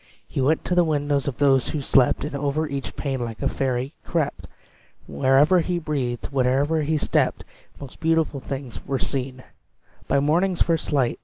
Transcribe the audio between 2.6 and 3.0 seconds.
each